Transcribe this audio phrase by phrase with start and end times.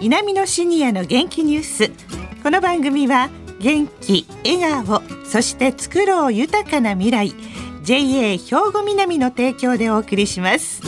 [0.00, 1.90] 南のシニアの元気ニュース。
[2.42, 3.28] この番組は
[3.60, 7.34] 元気笑顔そして作ろう豊かな未来。
[7.82, 8.38] JA 兵
[8.72, 10.80] 庫南の提供でお送りします。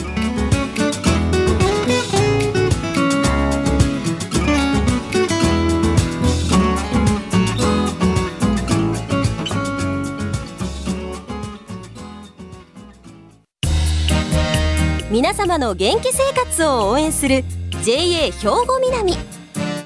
[15.11, 17.43] 皆様の元気生活を応援する
[17.83, 18.31] JA 兵
[18.65, 19.13] 庫南。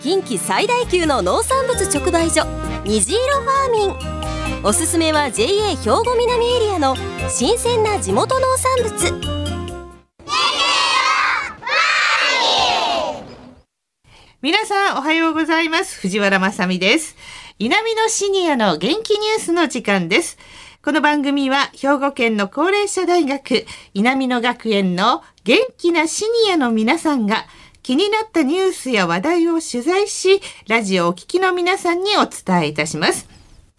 [0.03, 2.45] 近畿最大級の農産物直売所
[2.85, 4.63] 虹色ファーミン。
[4.63, 6.95] おすすめは JA 兵庫南エリアの
[7.27, 9.47] 新鮮な地元農産物。
[14.43, 15.99] 皆さんおはようございます。
[15.99, 17.15] 藤原まさです。
[17.57, 20.37] 南のシニアの元気ニュースの時間です。
[20.83, 27.47] この番組は兵庫県の高齢者大学南野学園の元気なシニアの皆さんが
[27.87, 33.29] 気になったニュースや話題を取材し、ラジオをお聞きの皆さんにお伝えいたします。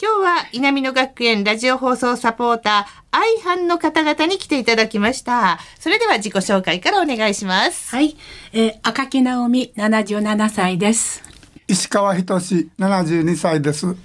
[0.01, 5.59] 今日は南野学園ラジオ放送サポーター、愛班の方々に来ていただきました。
[5.79, 7.95] それでは自己紹介からお願いします。
[7.95, 8.17] はい、
[8.51, 11.21] えー、赤木直美77歳です。
[11.67, 12.33] 石川仁
[12.79, 13.95] 72歳です。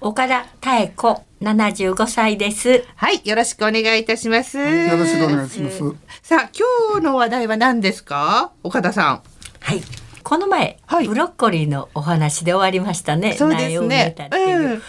[0.00, 2.86] 岡田妙子75歳です。
[2.96, 4.56] はい、よろしくお願いいたします。
[4.56, 5.78] よろしくお願いします。
[6.22, 6.50] さあ、
[6.90, 8.52] 今日の話題は何ですか？
[8.62, 9.22] 岡田さん。
[9.60, 9.82] はい。
[10.22, 13.32] この前、はいブロッコリーのお話で終わりましたね。
[13.34, 14.28] そうですねっ。
[14.30, 14.74] ていう。
[14.74, 14.82] うん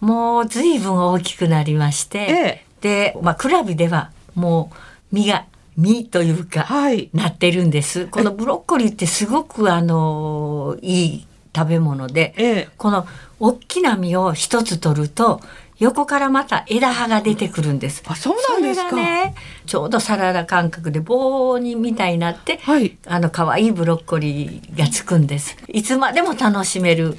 [0.00, 4.70] もう随分大きくなりまして、えで、まあクラブではも
[5.10, 7.08] う実が実というか、はい。
[7.14, 8.06] なってるんです。
[8.06, 13.06] このブロッコリーってすごくあのいい食べ物で、ええこの
[13.40, 15.40] 大きな実を一つ取ると
[15.78, 18.02] 横からまた枝葉が出てくるんです。
[18.06, 19.34] あそうなんですかそれがね、
[19.66, 25.56] ちょうどサラダ感覚で棒にみたいになって、はいあの可愛いブロッコリーがつくんです。
[25.68, 27.16] いつまでも楽しめる。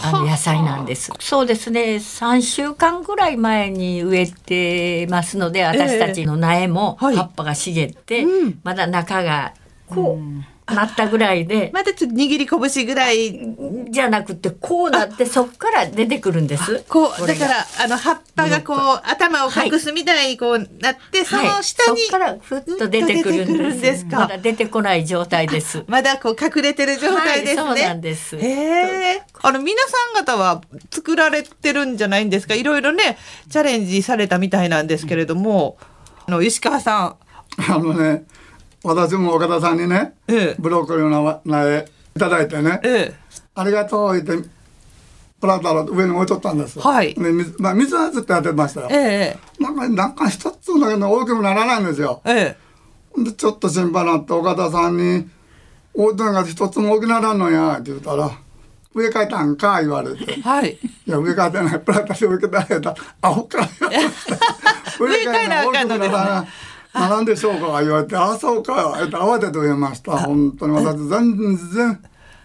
[0.00, 1.12] あの野菜なんです。
[1.18, 1.96] そうですね。
[1.96, 9.54] 3週間ぐらい前に植えてますので、私たちの苗もはい葉っぱが茂って、うんまだ中が
[9.88, 13.38] こうなったぐらいで、 まだちょっと握り拳ぐらい、
[13.90, 16.84] じゃなくてこうなってそこから出てくるんです。
[16.88, 24.06] こう、だから、あの、葉っぱがこう、頭を隠すみたいにこうなって、その下に、はい、そこからふっと出てくるんです。
[24.06, 25.84] かまだ出てこない状態です。
[25.88, 27.62] まだこう隠れてる状態ですね。
[27.62, 28.36] はい、そうなんです。
[28.36, 28.40] へ
[29.16, 29.22] え。
[29.42, 32.54] あの、皆さん方は作られてるんじゃないんですか？
[32.54, 33.18] いろいろね、
[33.50, 35.78] チャレンジされたみたいなんですけれども、
[36.26, 37.16] あの、石川さん。
[37.72, 38.24] あのね、
[38.84, 43.14] 私も岡田さんにね、ええブロッコリーの苗いただいてね、え
[43.54, 44.48] ありがとう言って、
[45.40, 46.78] プラタの上に置いとったんです。
[46.80, 49.36] はいで水まあ、水はずっとやってましたよえ。。
[49.60, 52.22] えなんか、なんか一つだけど大きくならないんですよ。
[52.24, 52.56] え。
[53.18, 55.28] えで、ちょっと心配になって岡田さんに、
[55.94, 58.30] 大きが一つも大きくならんのや、って言ったら、
[58.94, 60.34] 植え替えたんか言われて。
[60.38, 60.40] え。
[60.40, 60.72] はい。
[60.72, 63.68] いや、植え替えてない、プラタで植え替えたら、アホか。
[65.00, 66.48] 植え替えなあかんのですね
[67.00, 70.18] ななんでしょうか言われて、あ、そうか、えっと、慌てて植えました。
[70.18, 72.02] 本当に私、全然、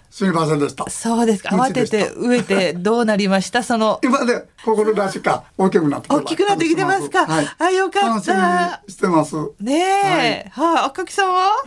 [0.10, 0.88] すみませんでした。
[0.90, 1.50] そうですか。
[1.56, 3.64] 慌てて植えてどうなりました？
[3.64, 7.26] その、今で、心出しか、大きくなって大きくなってきてますか？
[7.26, 7.48] はい。
[7.58, 9.36] あよかった楽しみにしてます。
[9.60, 9.80] ね
[10.46, 10.50] え。
[10.52, 10.86] はい。
[10.86, 11.64] 赤木さんは？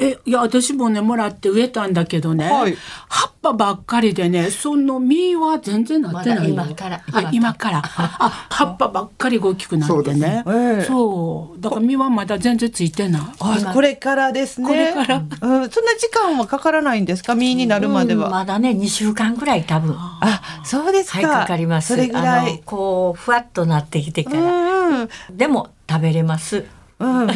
[0.00, 2.76] え、いや、私もね、もらって植えたんだけどね、はい
[3.08, 6.56] 葉っぱばっかりでね、その実は全然なってないの。
[6.56, 7.82] まだ今からあ、今から。
[7.84, 10.42] あ、葉っぱばっかりが大きくなってね。
[10.44, 11.60] そうねええそう。
[11.60, 13.22] だから実はまだ全然ついてない。
[13.38, 14.68] あ、これからですね。
[14.68, 15.24] これからうん。
[15.70, 17.34] そんな時間はかからないんですか？
[17.34, 18.26] 実になるまでは。
[18.26, 19.94] うんまだね、2週間ぐらい多分。
[19.94, 21.20] はあ、そうですか。
[21.20, 21.94] い、かかります。
[21.94, 22.60] それぐらい。
[22.66, 25.04] こう、ふわっとなってきてかうら。
[25.04, 25.08] ん。
[25.30, 26.64] でも、食べれます。
[27.00, 27.28] うん。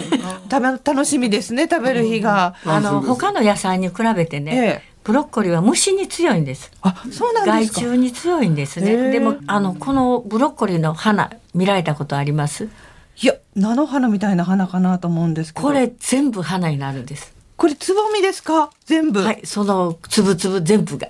[0.48, 1.66] たま楽しみですね。
[1.68, 2.54] 食べる日が。
[2.64, 6.70] あの、他の野菜に比べてね、ええブロッコリーは虫に強いんです。
[6.80, 7.80] あ、そうなんですか。
[7.82, 9.10] 害虫に強いんですね。
[9.10, 12.70] でも、あの、このブロッコリーの花、見られたことあります？
[13.20, 15.66] いや、菜の花みたいな花かなと思うんですけど。
[15.66, 15.74] こ。
[15.74, 17.34] れ全部花になるんです。
[17.58, 18.70] これつぼみですか？
[18.86, 19.20] 全部。
[19.20, 21.08] はい、そのつぶつぶ全部が。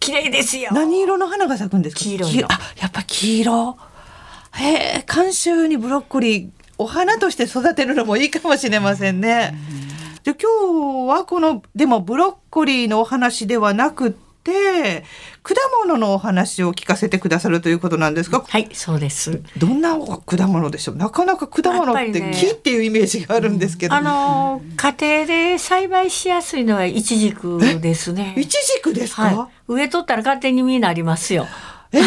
[0.00, 0.70] 綺麗ですよ。
[0.72, 2.00] 何色の花が咲くんですか？
[2.00, 3.78] 黄色あ、やっぱ黄色。
[4.54, 6.48] へえ、監修にブロッコリー、
[6.82, 9.54] お花として育てるのもいいかもしれませんね。
[10.24, 15.04] で、今日はこの、でもブロッコリーのお話ではなくって、
[15.42, 18.44] 果物のお話を聞かせてくださるということなんですか？
[18.48, 19.40] はい、そうです。
[19.56, 20.96] どんな果物でしょう？
[20.96, 23.94] なかなか果物って木っていうイメージがあるんですけど。
[23.94, 28.34] あのー家庭で栽培しやすいのはイチジクですね。
[28.36, 29.52] イチジクですか、はい。
[29.68, 31.46] 植えとったら勝手に実になりますよ。
[31.92, 32.00] え、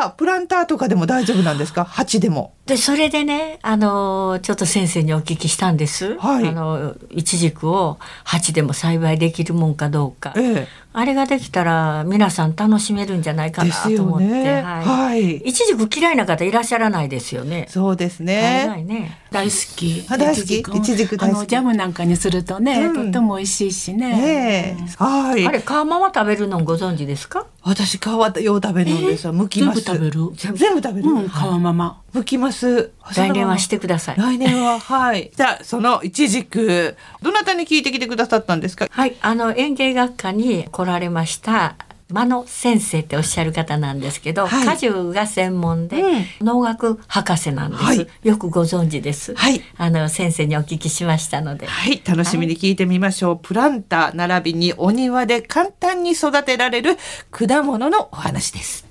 [0.00, 1.84] はプランターとかでも大丈夫なんですか？
[1.84, 2.52] 鉢でも。
[2.66, 6.16] でそれでねあのちょっと先生にお聞きしたんです。
[6.18, 10.32] はいあのイチジクを鉢でも栽培できるもんかどうか。
[10.36, 13.68] えあれができたら皆さん楽しめるんじゃないかえ。
[13.68, 14.26] なと思って。
[14.26, 14.62] ね。
[14.62, 14.84] はい。
[14.84, 15.36] はい。
[15.38, 17.66] イチジク嫌いな方いらっしゃらないですよね。
[17.68, 18.64] そうです大ね。
[18.68, 19.18] 概ね。
[19.32, 20.06] 大好き。
[20.08, 24.08] あ大好きうんいちじく大好きあのジャムなんかにするとね、うんとっても美味しいしね。
[24.16, 25.04] ねえ。
[25.04, 25.50] はいあ。
[25.50, 27.48] れ皮まま食べるのご存知ですか？
[27.62, 29.34] 私皮よう食べるんですよ。
[29.34, 29.82] 剥き全部ます。
[29.82, 30.30] 食べる。
[30.36, 31.10] 全部食べる。
[31.10, 32.02] うん、皮まま。
[32.14, 32.92] 剥きます。
[33.16, 34.16] 来年はしてください。
[34.16, 35.30] 来年ははい。
[35.36, 38.86] じゃあそのいちじくどなたに聞いてきてくださったんですか？
[38.90, 41.76] はい、あの園芸学科に来られました。
[42.12, 49.34] 間野先生っておっしゃる方なんですけど、はい果樹が専門で、うん農学博士なんです、はいよくご存知です。
[49.34, 53.38] はいあの先生にお聞きしましたので、はい、楽しみに聞いてみましょう。
[53.42, 56.98] プランター並びにお庭で簡単に育てられる
[57.30, 58.84] 果物のお話です。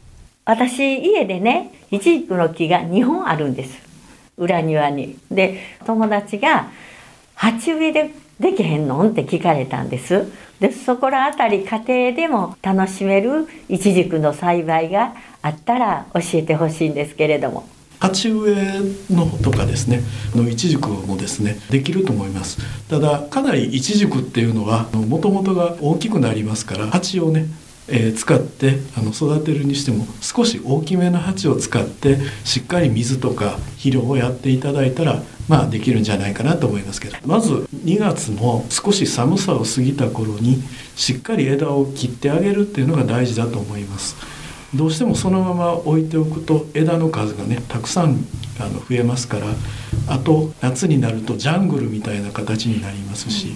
[0.45, 3.81] 私家でねイチジクの木が2本あるんです
[4.37, 5.17] 裏庭に。
[5.31, 6.71] で友達が
[7.35, 8.09] 「鉢植えで
[8.39, 10.31] できへんの?」って聞かれたんです。
[10.59, 17.67] でそこらあたり家庭でも楽しめるイチジクの栽培があったら教えてほしいんですけれども。
[17.99, 18.81] 鉢植え
[19.13, 20.01] のとかですね
[20.35, 22.57] のイチジクもですねできると思います
[22.89, 27.45] ただかなりイチジクっていうのはもともとが大きくなりますから鉢をね、
[27.87, 40.61] えー使ってあの育てるにしても少し大きめの鉢を使ってしっかり水とか肥料をやっていただいたらまあできるんじゃないかなと思いますけどまず2月の少し寒さを過ぎた頃に
[40.95, 44.15] しっかり枝を切ってあげるっていうのが大事だと思います。
[44.75, 48.25] どうしてもそのまま置いておくと枝の数がねたくさん
[48.59, 49.45] あの増えますから
[50.07, 53.53] あと夏になるとジャングルみたいな形になりますしで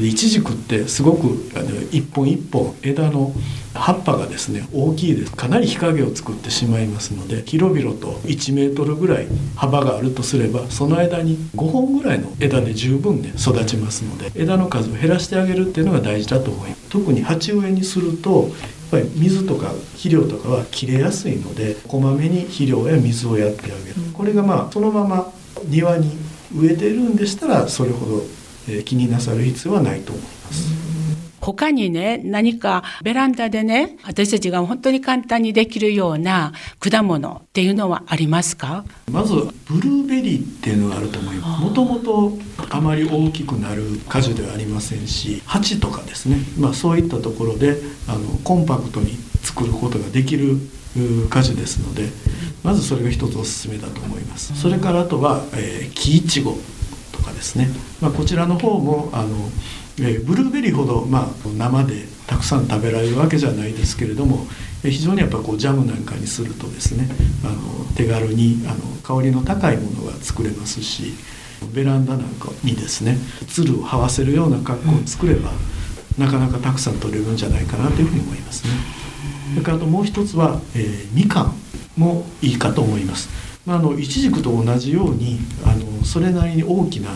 [0.00, 3.32] イチジクってすごくあの一本一本枝の
[3.74, 5.32] 葉っぱがですね大きいです。
[5.32, 16.88] かなり日陰を作ってしまいますので広々と1メートルぐらい幅があるとすればその間に5本ぐらいの枝で十分ね育ちますので枝の数を減らしてあげるっていうのが大事だと思います。
[16.90, 18.50] 特に鉢植えにするとやっ
[18.90, 23.76] ぱり水とか肥料とかは切れやすいのでこまめに肥料や水をやってあげる。
[24.14, 25.32] これがまあそのまま
[25.66, 26.16] 庭に
[26.56, 28.22] 植えてるんでしたらそれほど
[28.68, 30.78] えー気になさる必要はないと思います。
[31.40, 38.84] 他にね、何かベランダでね、私たちが本当に簡単にできるような果物っていうのはありますか？
[39.10, 39.34] まず
[39.66, 41.62] ブルーベリーっていうのがあると思います。
[41.62, 42.36] もともと
[42.70, 47.78] あまり大きくなる果樹ではありませんし鉢とかですね、まあ、そういったところで
[48.08, 50.58] あのコンパクトに作ることができる
[50.96, 52.08] う果樹ですので
[52.62, 54.54] まずそれが一つおすすめだと思います。
[54.60, 56.58] それからあとは、えー木いちごと
[57.28, 57.68] かですね、
[58.00, 59.28] まあ、こちらの方もあの、
[60.00, 64.46] えーブルーベリーほど、まあ、生でたくさん食べられるわけじゃないですけれども
[64.84, 67.08] えー非常にやっぱこうジャムなんかにするとですね
[67.44, 71.14] あの手軽にあの香りの高いものが作れますし
[71.72, 73.16] ベランダなんかにですね
[73.48, 75.50] つるを這わせるような格好を作れば、
[76.16, 78.72] なかなかたくさん取れるんじゃないかなというふうに思いますね。
[79.54, 81.54] それからあともう一つは、えーみかん
[81.96, 83.28] もいいかと思います。
[83.68, 87.10] まあ、あのイチジクと同じようにあのそれなりに大きな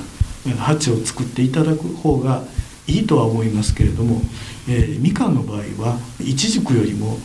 [0.59, 2.43] 鉢を作っていただく方が
[2.87, 4.21] いいとは思いますけれども、
[4.69, 7.17] えーみかんの場合はイチジクよりも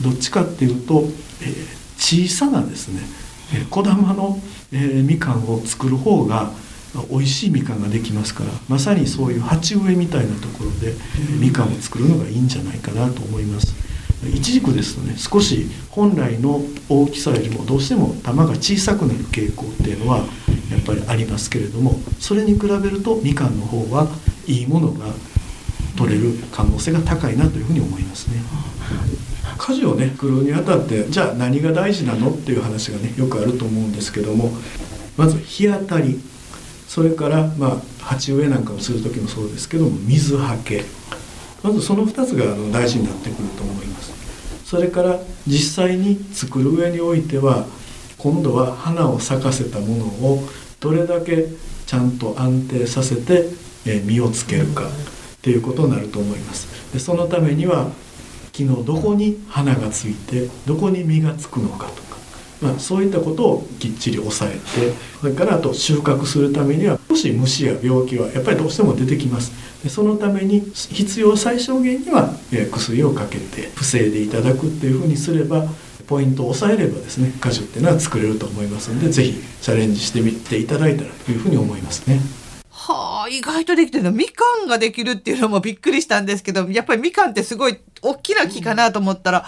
[0.00, 1.02] どっちかっていうと、
[1.42, 3.00] えー小さなですね、
[3.54, 4.38] えー小玉の、
[4.70, 6.50] えーみかんを作る方が
[7.10, 13.74] 美味しいみかんができますからまさにそういう鉢植えみたいなところで、えーみかんを作るのがいいんじゃないかなと思います。
[14.24, 20.18] イチジクですとね少し本来の大きさよりもどうしても玉が小さくなる傾向っていうのは
[20.70, 24.08] やっぱりありますけれどもそれに比べるとみかんの方は
[24.46, 25.06] いいものが
[25.96, 28.42] 取れる可能性が高いなというふうに思いますね。
[29.58, 34.50] 果樹をね作るにあたってじゃあ何が大事なのっていう話がねよくあると思うんですけども
[35.16, 36.20] まず日当たり
[36.86, 40.84] それからまあ鉢植えなんかをする時もそうですけども水はけ
[41.66, 44.12] まずその2つが大事になってくると思います。
[44.64, 45.18] それから
[45.48, 47.66] 実際に作る上においては
[48.18, 51.46] 今度は花を咲かせたものをどれだけ
[51.86, 53.48] ちゃんと安定させて
[54.04, 54.90] 実をつけるかっ
[55.42, 56.92] ていうことになると思います。
[56.92, 57.90] でそのためには
[58.52, 62.16] 木のどこに花がついてどこに実がつくのかとか、
[62.62, 75.66] まあ、そういったことをきっちり抑えてそれからあと収穫するためにはし虫や病気はやっぱりどうしても出てきますでそのために必要最小限にはえー薬をかけて防いでいただくっていうふうにすれば
[76.06, 82.20] ポイントを抑えればですね果樹っていうのは作れると思いますのでぜひチャレンジしてみていただいたらというふうに思いますね。
[82.70, 84.12] はあ、意外とできてるの。
[84.12, 89.46] みかんができるっていうのもびっくりしたんですけど、やっぱりみかんってすごい大きな木かなと思ったら、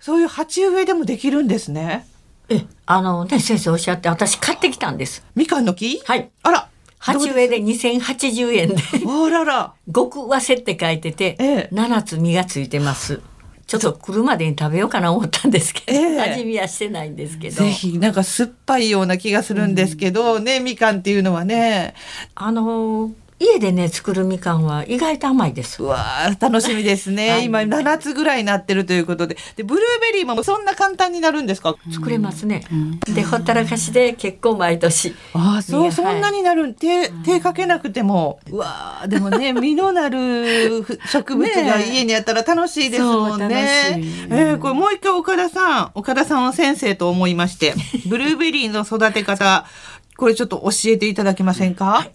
[0.00, 2.08] そういう鉢植えでもできるんですね。
[2.48, 5.24] え、あのね、先生おっしゃって、私買ってきたんです。
[5.36, 6.02] みかんの木？
[6.04, 6.30] はい。
[6.42, 6.68] あら。
[7.02, 9.74] 鉢植えで2080円で、あらら。
[9.92, 13.20] 極わせって書いてて、ええ7つ実がついてます。
[13.66, 17.56] ちょっと来るまでに食べようかな思ったんですけど、ええ味見はしてないんですけど。
[17.56, 21.94] ぜひ、なんか酸っぱいような気がするんですけど、ね、みかんっていうのはね。
[22.36, 25.86] あのー家でね作るみかんは意外と甘いですう。
[25.86, 27.30] わー楽しみですね。
[27.30, 29.36] はい今7つぐらいになってるということで。
[29.56, 31.74] で、ブルーベリーもそんな簡単になるんですか？
[31.92, 32.62] 作れますね。
[33.14, 35.14] でほったらかしで結構毎年。
[35.34, 38.38] ああ、そう、実がそんなになる、手、手かけなくても。
[38.50, 43.88] うわあ、でもね、 実のなるふ植物が家にあったら楽しいですもんね。
[43.90, 47.74] そう楽しいえーこれもう一回岡田さん、岡田さんを先生と思いまして、
[48.06, 49.66] ブルーベリーの育て方、
[50.16, 52.06] これちょっと教えていただけませんか、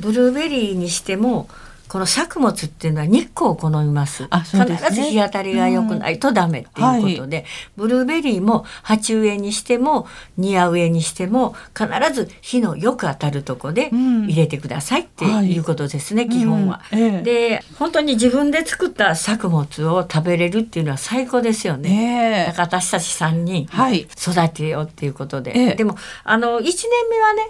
[0.00, 1.48] ブルーベリーにしても
[1.90, 4.28] この作物っていうのは日光を好みます。
[4.44, 4.76] すね。
[4.76, 7.44] 必ず日当たりが良くないとダメっていうことで、
[7.76, 10.06] ブルーベリーも鉢植えにしても
[10.38, 14.24] 庭植えにしても必ず日のよく当たるとこでうん。
[14.26, 16.80] 入れてくださいってはいいうことですね、基本は。
[16.92, 16.98] うん。
[17.00, 17.22] ええ。
[17.22, 21.88] で本当に自分で作った作物を食べれるっていうのは最高ですよね。
[21.88, 24.02] ねだから私たち3人はい。
[24.02, 25.74] 育てようっていうことで、ええ。
[25.74, 26.72] でもあの1年
[27.10, 27.48] 目はね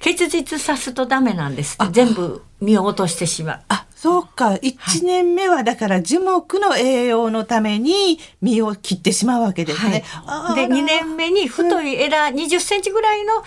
[0.00, 3.60] 結実さすとダメなんです全部実を落としてしまう。
[3.68, 4.54] あ、そうか。
[4.54, 10.04] 1年目はだから樹木の栄養のために実を切ってしまうわけですね。
[10.26, 13.44] あでら2年目に太い枝20センチぐらいの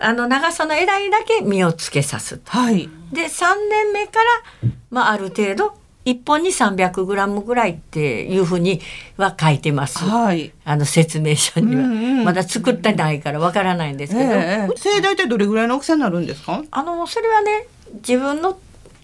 [0.00, 2.50] あの長さの枝にだけ実をつけさすと。
[2.50, 2.88] はい。
[3.12, 4.18] で3年目か
[4.62, 8.80] ら、まあ、ある程度1本に300グラムぐらいっていうふうに
[9.16, 10.04] は書いてます。
[10.04, 10.52] はい。
[10.64, 16.62] あの説明書には、うんうんまだ作ってないからわからないんですけど、ええ生大体どれぐらいの大きさになるんですか？
[16.70, 18.58] あのそれはね自分の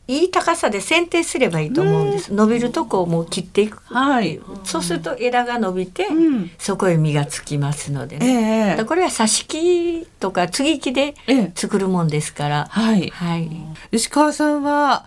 [0.09, 2.33] いい高さで剪定すればいいと思うんです。
[2.35, 3.81] 伸びるとこをもう切っていく。
[3.95, 4.41] はい。
[4.65, 8.63] そうすると枝が伸びて、うんそこへ実がつきますのでえね。
[8.65, 12.67] えだからこれは挿し木とか継ぎ木でええ作るもんですから。
[12.71, 13.11] はい。
[13.11, 13.49] はい。
[13.93, 15.05] 石川さんは、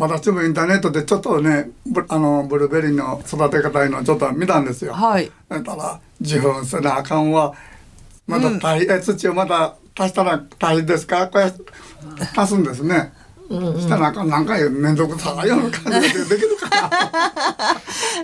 [0.00, 4.94] 私もインターネットでちょっとねブあのブルーベリーの育て方いうのをちょっと見たんですよ。
[4.94, 5.30] はい。
[5.48, 7.54] だから受粉せなあかんは
[8.26, 11.28] また大変、え土をまた足したら大変ですか？
[11.28, 11.52] これ
[12.36, 13.12] 足すんですね。
[13.50, 16.90] したらあかんなんか面倒くさいような感じでできるかな。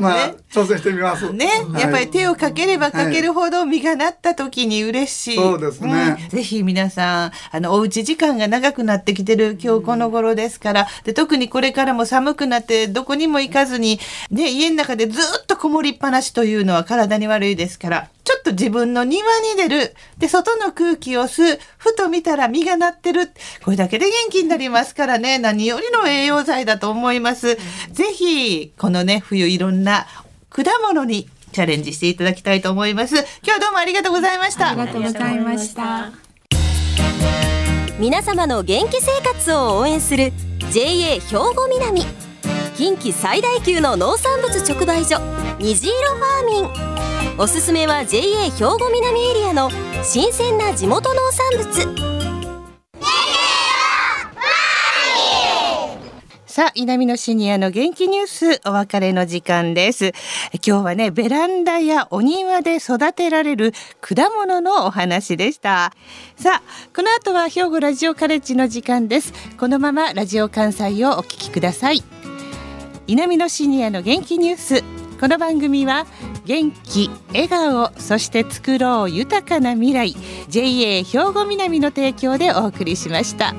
[0.00, 1.32] まあ、挑戦してみます。
[1.32, 5.36] ね、はいやっぱり手をかければかけるほど実がなった時に嬉しい。
[5.36, 13.98] そうですねうんぜひ皆さん、あの、おうち時間が長くなってきてる今日この頃ですから、で、特にこれからも寒くなってどこにも行かずに、
[14.30, 19.94] ね、家の中でずっとこもりっぱなしというのは体に悪いですから、ちょっと自分の庭に出る。
[20.18, 21.60] で、外の空気を吸う。
[21.78, 23.30] ふと見たら実がなってる。
[23.64, 25.38] これだけで元気になりますからね。
[25.38, 27.56] 何よりの栄養剤だと思います。
[27.92, 30.06] ぜひ、このね、冬いろんな
[30.50, 33.16] 果物にチャレンジしていただきたいと思います。
[33.16, 34.70] 今日はどうもありがとうございました。
[34.70, 36.12] ありがとうございました。
[37.98, 40.32] 皆様の元気生活を応援する
[40.70, 42.04] JA 兵庫南
[42.76, 45.18] 近畿最大級の農産物直売所
[45.58, 49.70] 虹色ファーミンおすすめは JA 兵庫南エリアの
[50.02, 52.15] 新鮮な地元農産物
[56.56, 60.14] さあ、南のシニアの元気ニュースお別れの時間です。
[60.66, 65.92] 今日はね、ベランダやお庭で育てられる果物のお話でした。
[66.34, 69.34] さあ、この後は兵庫ラジオカレッジの時間です。
[69.58, 72.02] このままラジオ関西をお聞きください。
[73.06, 74.82] 南のシニアの元気ニュース。
[75.20, 76.06] この番組は
[76.46, 80.16] 元気、笑顔、そして作ろう豊かな未来
[80.48, 83.54] JA 兵庫南の提供でお送りしました。